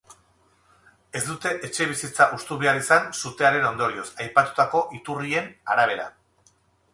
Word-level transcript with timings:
Ez 1.19 1.21
dute 1.25 1.51
etxebizitza 1.67 2.27
hustu 2.37 2.57
behar 2.63 2.79
izan, 2.79 3.05
sutearen 3.19 3.69
ondorioz, 3.69 4.07
aipatutako 4.25 4.83
iturrien 5.01 5.53
arabera. 5.77 6.11